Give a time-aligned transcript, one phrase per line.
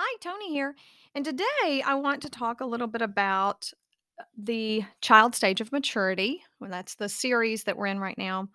[0.00, 0.76] Hi, Tony here.
[1.16, 3.72] And today I want to talk a little bit about
[4.16, 6.44] uh, the child stage of maturity.
[6.60, 8.46] Well, that's the series that we're in right now.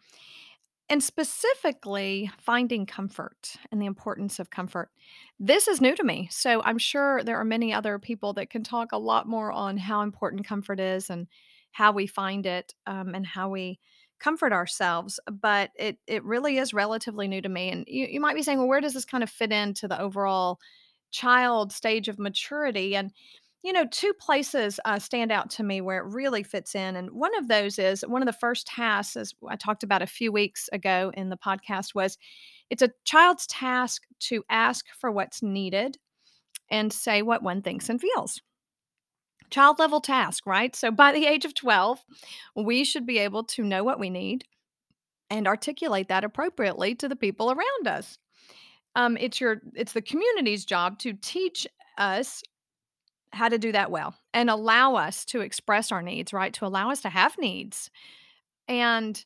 [0.87, 4.89] And specifically, finding comfort and the importance of comfort.
[5.37, 6.29] This is new to me.
[6.31, 9.75] So I'm sure there are many other people that can talk a lot more on
[9.75, 11.27] how important comfort is and
[11.73, 13.79] how we find it um, and how we
[14.17, 15.19] comfort ourselves.
[15.29, 17.69] But it, it really is relatively new to me.
[17.69, 19.99] And you, you might be saying, well, where does this kind of fit into the
[19.99, 20.61] overall
[21.13, 22.95] child stage of maturity?
[22.95, 23.11] And
[23.63, 26.97] you know, two places uh, stand out to me where it really fits in.
[26.97, 30.07] And one of those is one of the first tasks, as I talked about a
[30.07, 32.17] few weeks ago in the podcast, was
[32.69, 35.97] it's a child's task to ask for what's needed
[36.69, 38.41] and say what one thinks and feels.
[39.49, 40.75] Child level task, right?
[40.75, 42.03] So by the age of 12,
[42.57, 44.43] we should be able to know what we need
[45.29, 48.17] and articulate that appropriately to the people around us.
[48.95, 52.43] Um, it's your it's the community's job to teach us
[53.31, 56.53] how to do that well and allow us to express our needs, right?
[56.53, 57.89] To allow us to have needs.
[58.67, 59.23] And,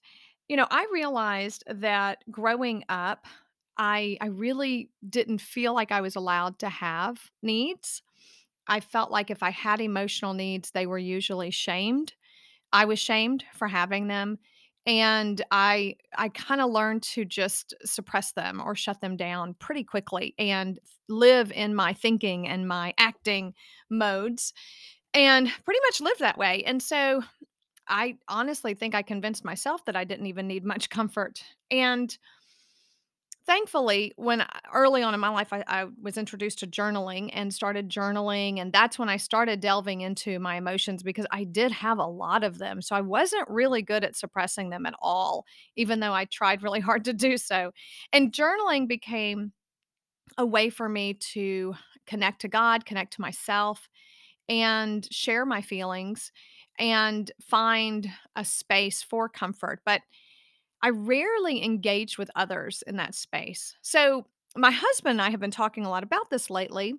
[0.47, 3.27] you know, I realized that growing up,
[3.77, 8.01] I I really didn't feel like I was allowed to have needs.
[8.67, 12.13] I felt like if I had emotional needs, they were usually shamed.
[12.73, 14.39] I was shamed for having them.
[14.87, 19.83] And I I kind of learned to just suppress them or shut them down pretty
[19.83, 23.53] quickly and live in my thinking and my acting
[23.89, 24.53] modes
[25.13, 26.63] and pretty much live that way.
[26.65, 27.23] And so
[27.87, 31.43] I honestly think I convinced myself that I didn't even need much comfort.
[31.71, 32.17] And
[33.47, 37.53] thankfully, when uh, early on in my life, I, I was introduced to journaling and
[37.53, 38.59] started journaling.
[38.59, 42.43] And that's when I started delving into my emotions because I did have a lot
[42.43, 42.81] of them.
[42.81, 46.79] So I wasn't really good at suppressing them at all, even though I tried really
[46.81, 47.71] hard to do so.
[48.13, 49.53] And journaling became
[50.37, 51.73] a way for me to
[52.05, 53.89] connect to God, connect to myself,
[54.49, 56.31] and share my feelings
[56.79, 59.81] and find a space for comfort.
[59.85, 60.01] But
[60.87, 63.75] I rarely engage with others in that space.
[63.81, 64.25] So,
[64.55, 66.93] my husband and I have been talking a lot about this lately,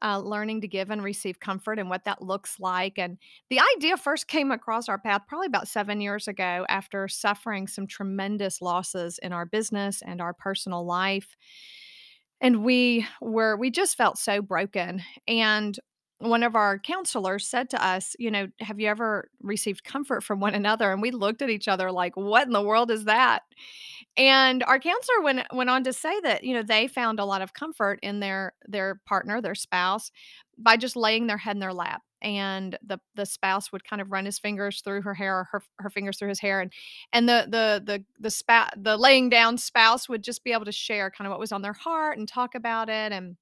[0.00, 2.98] uh, learning to give and receive comfort and what that looks like.
[2.98, 3.18] And
[3.50, 7.86] the idea first came across our path probably about seven years ago after suffering some
[7.86, 11.36] tremendous losses in our business and our personal life.
[12.40, 15.02] And we were, we just felt so broken.
[15.28, 15.78] And
[16.18, 20.40] one of our counselors said to us, you know, have you ever received comfort from
[20.40, 20.90] one another?
[20.90, 23.42] And we looked at each other like, what in the world is that?
[24.16, 27.42] And our counselor went went on to say that, you know, they found a lot
[27.42, 30.10] of comfort in their their partner, their spouse,
[30.58, 32.02] by just laying their head in their lap.
[32.22, 35.62] And the the spouse would kind of run his fingers through her hair or her
[35.78, 36.72] her fingers through his hair and
[37.12, 40.72] and the the the the spa the laying down spouse would just be able to
[40.72, 43.36] share kind of what was on their heart and talk about it and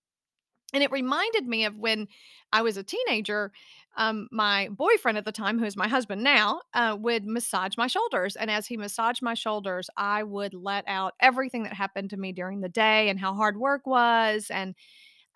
[0.74, 2.08] and it reminded me of when
[2.52, 3.52] I was a teenager,
[3.96, 7.86] um, my boyfriend at the time, who is my husband now, uh, would massage my
[7.86, 8.36] shoulders.
[8.36, 12.32] And as he massaged my shoulders, I would let out everything that happened to me
[12.32, 14.50] during the day and how hard work was.
[14.50, 14.74] And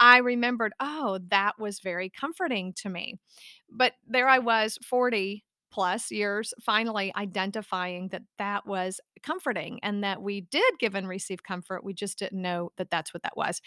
[0.01, 3.15] I remembered, oh, that was very comforting to me.
[3.71, 10.23] But there I was, 40 plus years, finally identifying that that was comforting and that
[10.23, 11.85] we did give and receive comfort.
[11.85, 13.61] We just didn't know that that's what that was.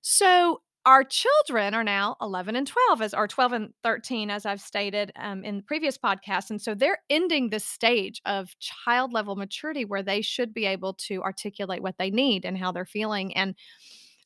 [0.00, 4.60] So, our children are now 11 and 12 as or 12 and 13 as i've
[4.60, 9.84] stated um, in previous podcast and so they're ending this stage of child level maturity
[9.84, 13.54] where they should be able to articulate what they need and how they're feeling and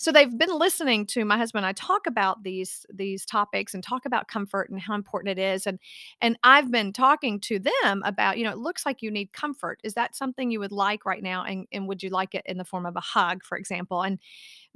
[0.01, 3.83] so they've been listening to my husband and I talk about these these topics and
[3.83, 5.79] talk about comfort and how important it is and
[6.21, 9.81] and I've been talking to them about you know it looks like you need comfort.
[9.83, 12.59] Is that something you would like right now and and would you like it in
[12.59, 14.03] the form of a hug for example?
[14.03, 14.21] And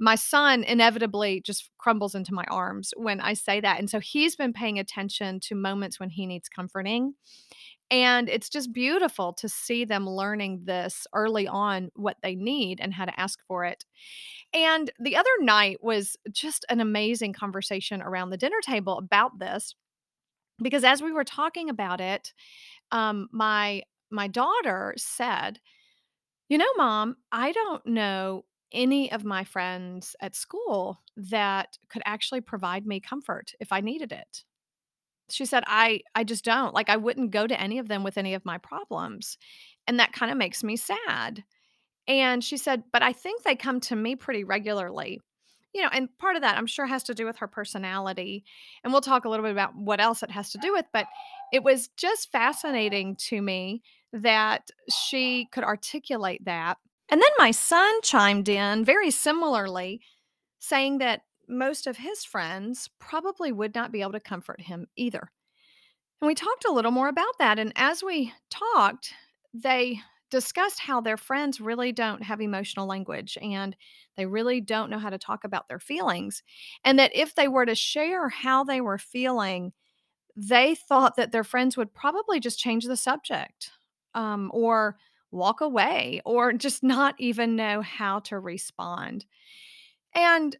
[0.03, 4.35] my son inevitably just crumbles into my arms when I say that and so he's
[4.35, 7.13] been paying attention to moments when he needs comforting
[7.89, 12.93] and it's just beautiful to see them learning this early on what they need and
[12.93, 13.85] how to ask for it.
[14.51, 19.75] And the other night was just an amazing conversation around the dinner table about this
[20.61, 22.33] because as we were talking about it,
[22.91, 25.59] um, my my daughter said,
[26.49, 32.41] "You know, mom, I don't know any of my friends at school that could actually
[32.41, 34.43] provide me comfort if I needed it."
[35.29, 36.73] She said, "I I just don't.
[36.73, 39.37] Like, I wouldn't go to any of them with any of my problems,
[39.87, 41.45] and that kinda makes me sad."
[42.07, 45.21] And she said, "But I think they come to me pretty regularly."
[45.73, 48.45] You know, and part of that I'm sure has to do with her personality,
[48.83, 51.07] and we'll talk a little bit about what else it has to do with, but
[51.53, 53.83] it was just fascinating to me
[54.13, 56.77] that she could articulate that.
[57.09, 60.01] And then my son chimed in very similarly
[60.59, 65.31] saying that most of his friends probably would not be able to comfort him either.
[66.21, 67.59] And we talked a little more about that.
[67.59, 69.13] And as we talked,
[69.53, 69.99] they
[70.31, 73.75] discussed how their friends really don't have emotional language and
[74.17, 76.41] they really don't know how to talk about their feelings.
[76.83, 79.73] And that if they were to share how they were feeling,
[80.35, 83.71] they thought that their friends would probably just change the subject
[84.15, 84.97] um, or
[85.33, 89.25] walk away or just not even know how to respond.
[90.15, 90.55] And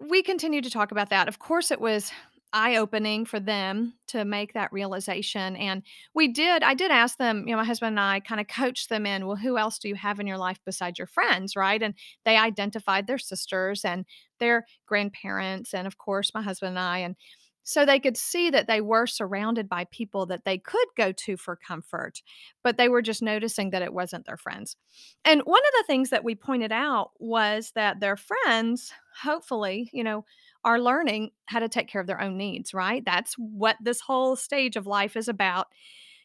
[0.00, 1.28] we continued to talk about that.
[1.28, 2.12] Of course, it was
[2.52, 5.82] eye-opening for them to make that realization, and
[6.14, 9.06] we did I did ask them, you know, my husband and I kinda coached them
[9.06, 11.82] in, "Well, who else do you have in your life besides your friends?" Right?
[11.82, 11.94] And
[12.24, 14.06] they identified their sisters and
[14.40, 17.16] their grandparents and, of course, my husband and I, and
[17.64, 21.36] so they could see that they were surrounded by people that they could go to
[21.36, 22.22] for comfort,
[22.62, 24.76] but they were just noticing that it wasn't their friends.
[25.24, 30.04] And one of the things that we pointed out was that their friends, hopefully, you
[30.04, 30.24] know,
[30.62, 33.02] are learning how to take care of their own needs, right?
[33.04, 35.66] That's what this whole stage of life is about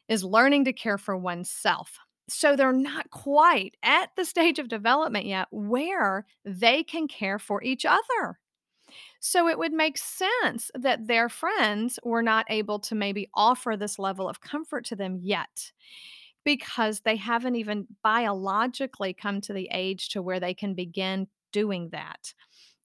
[0.07, 1.97] is learning to care for oneself.
[2.27, 7.63] So they're not quite at the stage of development yet where they can care for
[7.63, 8.39] each other.
[9.19, 13.99] So it would make sense that their friends were not able to maybe offer this
[13.99, 15.71] level of comfort to them yet
[16.45, 21.89] because they haven't even biologically come to the age to where they can begin doing
[21.89, 22.33] that.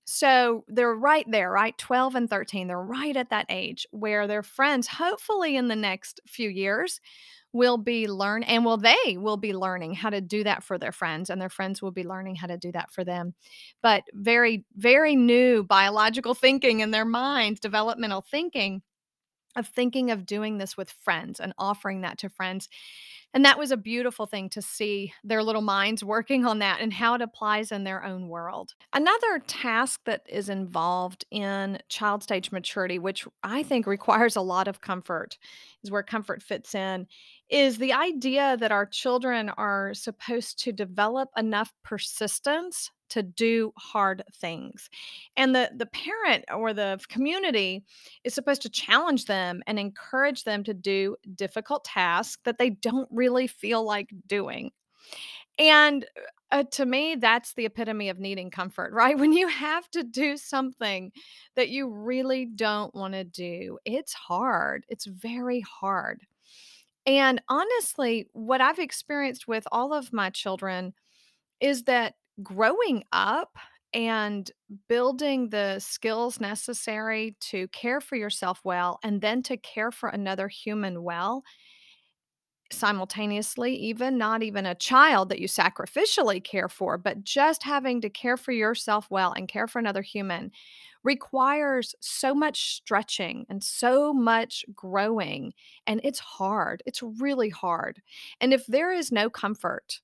[0.05, 1.77] So they're right there, right?
[1.79, 2.69] 12 and 13.
[2.69, 7.01] They're right at that age where their friends, hopefully in the next few years,
[7.55, 10.91] will be learn and will they will be learning how to do that for their
[10.91, 13.33] friends and their friends will be learning how to do that for them.
[13.81, 18.83] But very, very new biological thinking in their minds, developmental thinking
[19.57, 22.69] of thinking of doing this with friends and offering that to friends.
[23.33, 26.93] And that was a beautiful thing to see their little minds working on that and
[26.93, 28.75] how it applies in their own world.
[28.93, 34.69] Another task that is involved in child stage maturity, which I think requires a lot
[34.69, 35.37] of comfort,
[35.83, 37.09] is where comfort fits in,
[37.51, 44.25] is the idea that our children are supposed to develop enough persistence to do hard
[44.35, 44.91] things.
[45.37, 47.85] And the the parent or the community
[48.25, 53.09] is supposed to challenge them and encourage them to do difficult tasks that they don't
[53.11, 54.73] really feel like doing.
[55.59, 56.05] And
[56.51, 59.19] uh, to me, that's the epitome of needing comfort, right?
[59.19, 61.13] When you have to do something
[61.55, 64.85] that you really don't want to do, it's hard.
[64.89, 66.23] It's very hard.
[67.07, 70.95] And honestly, what I've experienced with all of my children
[71.61, 73.57] is that growing up
[73.93, 74.51] and
[74.89, 80.49] building the skills necessary to care for yourself well and then to care for another
[80.49, 81.45] human well
[82.73, 88.11] simultaneously, even not even a child that you sacrificially care for, but just having to
[88.11, 90.51] care for yourself well and care for another human
[91.05, 95.53] requires so much stretching and so much growing.
[95.87, 96.83] And it's hard.
[96.87, 98.01] It's really hard.
[98.41, 100.01] And if there is no comfort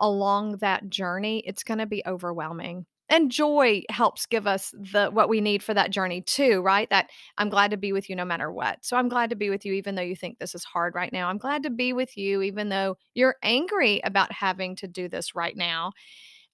[0.00, 2.86] along that journey, it's going to be overwhelming.
[3.08, 6.88] And joy helps give us the what we need for that journey too, right?
[6.90, 8.84] That I'm glad to be with you no matter what.
[8.84, 11.12] So I'm glad to be with you even though you think this is hard right
[11.12, 11.28] now.
[11.28, 15.34] I'm glad to be with you even though you're angry about having to do this
[15.34, 15.90] right now.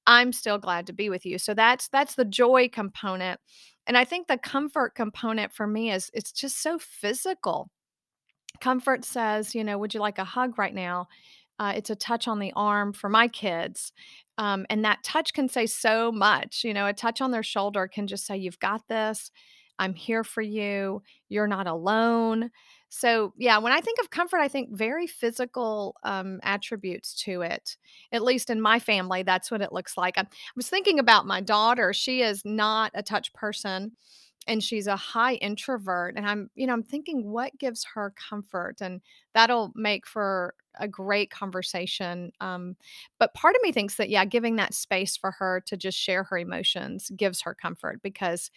[0.07, 1.39] I'm still glad to be with you.
[1.39, 3.39] So that's that's the joy component.
[3.87, 7.69] And I think the comfort component for me is it's just so physical.
[8.61, 11.07] Comfort says, you know, would you like a hug right now?
[11.59, 13.93] Uh, it's a touch on the arm for my kids.
[14.39, 16.63] Um, and that touch can say so much.
[16.65, 19.31] You know, a touch on their shoulder can just say, You've got this.
[19.79, 21.03] I'm here for you.
[21.29, 22.51] You're not alone.
[22.89, 27.77] So, yeah, when I think of comfort, I think very physical um, attributes to it.
[28.13, 30.17] At least in my family, that's what it looks like.
[30.17, 31.93] I, I was thinking about my daughter.
[31.93, 33.93] She is not a touch person
[34.47, 38.77] and she's a high introvert and i'm you know i'm thinking what gives her comfort?
[38.81, 39.01] And
[39.35, 42.77] that'll make for a great conversation um,
[43.19, 46.25] but part of me thinks that yeah giving that space for her to just share
[46.25, 48.51] her emotions gives her comfort because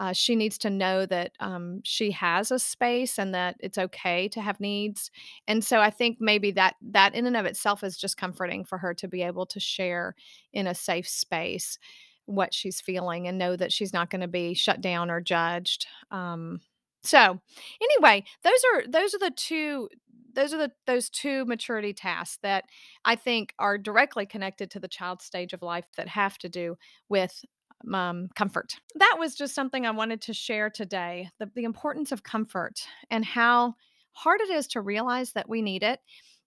[0.00, 4.28] uh, she needs to know that um, she has a space and that it's okay
[4.28, 5.10] to have needs
[5.46, 8.78] and so i think maybe that that in and of itself is just comforting for
[8.78, 10.14] her to be able to share
[10.52, 11.78] in a safe space
[12.26, 15.86] what she's feeling and know that she's not going to be shut down or judged.
[16.10, 16.60] Um,
[17.02, 17.40] so
[17.82, 19.88] anyway, those are those are the two
[20.34, 22.64] those are the those two maturity tasks that
[23.04, 26.76] I think are directly connected to the child stage of life that have to do
[27.08, 27.44] with
[27.92, 28.76] um, comfort.
[28.96, 31.28] That was just something I wanted to share today.
[31.38, 33.74] The, the importance of comfort and how
[34.12, 36.00] hard it is to realize that we need it.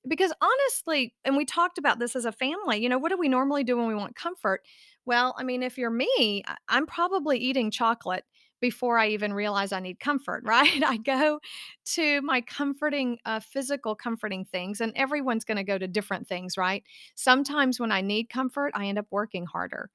[0.08, 3.28] Because honestly, and we talked about this as a family, you know, what do we
[3.28, 4.62] normally do when we want comfort?
[5.08, 8.26] Well, I mean, if you're me, I'm probably eating chocolate
[8.62, 10.84] before I even realize I need comfort, right?
[10.84, 11.40] I go
[11.96, 16.58] to my comforting, uh, physical comforting things, and everyone's going to go to different things,
[16.58, 16.84] right?
[17.16, 19.90] Sometimes when I need comfort, I end up working harder.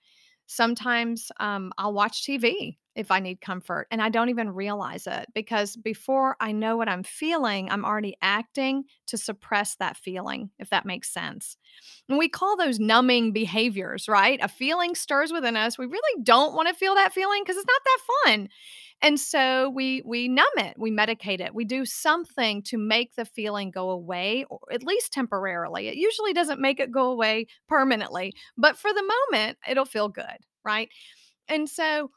[0.46, 5.26] Sometimes um, I'll watch TV if I need comfort, and I don't even realize it
[5.34, 10.70] because before I know what I'm feeling, I'm already acting to suppress that feeling, if
[10.70, 11.56] that makes sense.
[12.08, 14.38] And we call those numbing behaviors, right?
[14.42, 15.78] A feeling stirs within us.
[15.78, 18.48] We really don't want to feel that feeling because it's not that fun.
[19.02, 21.54] And so we we numb it, we medicate it.
[21.54, 25.88] We do something to make the feeling go away or at least temporarily.
[25.88, 30.46] It usually doesn't make it go away permanently, but for the moment it'll feel good,
[30.64, 30.88] right?
[31.48, 32.10] And so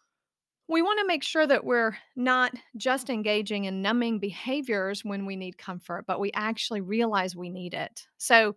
[0.67, 5.36] we want to make sure that we're not just engaging in numbing behaviors when we
[5.36, 8.07] need comfort, but we actually realize we need it.
[8.17, 8.55] So,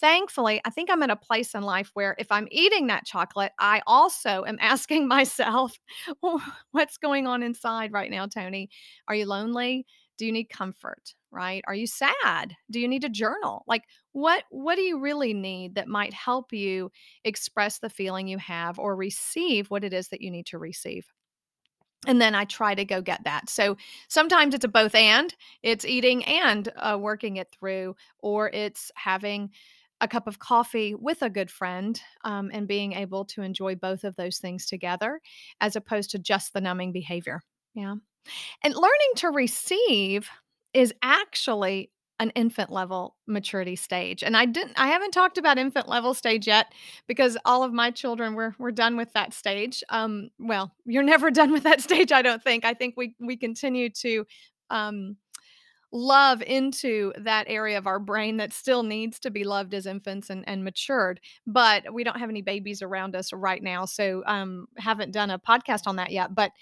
[0.00, 3.52] thankfully, I think I'm at a place in life where if I'm eating that chocolate,
[3.58, 5.78] I also am asking myself,
[6.22, 8.70] "Oh, what's going on inside right now, Tony?
[9.08, 9.86] Are you lonely?
[10.18, 11.14] Do you need comfort?
[11.30, 11.62] Right?
[11.68, 12.56] Are you sad?
[12.70, 13.64] Do you need a journal?
[13.66, 16.90] Like what what do you really need that might help you
[17.24, 21.06] express the feeling you have or receive what it is that you need to receive?
[22.06, 23.50] And then I try to go get that.
[23.50, 23.76] So
[24.08, 29.50] sometimes it's a both and it's eating and uh, working it through, or it's having
[30.00, 34.04] a cup of coffee with a good friend um, and being able to enjoy both
[34.04, 35.20] of those things together
[35.60, 37.40] as opposed to just the numbing behavior.
[37.74, 37.96] Yeah.
[38.62, 40.28] And learning to receive
[40.72, 41.90] is actually
[42.20, 44.22] an infant level maturity stage.
[44.22, 46.72] And I didn't I haven't talked about infant level stage yet
[47.06, 49.82] because all of my children were we're done with that stage.
[49.90, 52.64] Um well, you're never done with that stage I don't think.
[52.64, 54.26] I think we we continue to
[54.70, 55.16] um
[55.90, 60.28] love into that area of our brain that still needs to be loved as infants
[60.28, 64.66] and, and matured but we don't have any babies around us right now so um
[64.76, 66.52] haven't done a podcast on that yet but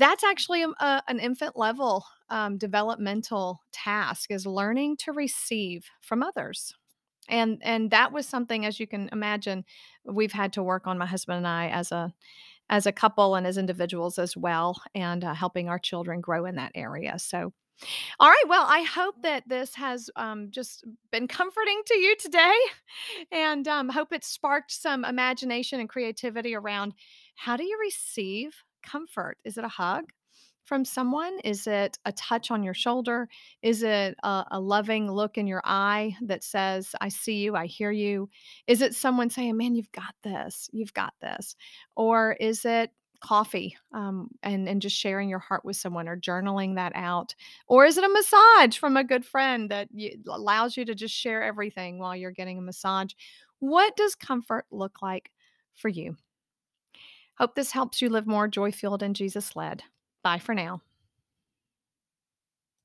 [0.00, 6.22] that's actually um, a, an infant level um, developmental task is learning to receive from
[6.22, 6.74] others.
[7.28, 9.64] And and that was something as you can imagine
[10.04, 12.12] we've had to work on my husband and I as a
[12.70, 16.56] as a couple and as individuals as well and uh, helping our children grow in
[16.56, 17.18] that area.
[17.18, 17.52] So
[18.18, 18.44] all right.
[18.48, 22.54] Well, I hope that this has um, just been comforting to you today,
[23.32, 26.94] and um, hope it sparked some imagination and creativity around
[27.36, 29.38] how do you receive comfort?
[29.44, 30.04] Is it a hug?
[30.64, 31.36] From someone?
[31.42, 33.28] Is it a touch on your shoulder?
[33.60, 37.66] Is it a, a loving look in your eye that says, I see you, I
[37.66, 38.28] hear you?
[38.68, 41.56] Is it someone saying, Man, you've got this, you've got this?
[41.96, 46.76] Or is it coffee um, and and just sharing your heart with someone or journaling
[46.76, 47.34] that out
[47.68, 51.14] or is it a massage from a good friend that you, allows you to just
[51.14, 53.12] share everything while you're getting a massage
[53.58, 55.30] what does comfort look like
[55.74, 56.16] for you
[57.40, 59.82] hope this helps you live more joy filled and jesus led
[60.22, 60.82] bye for now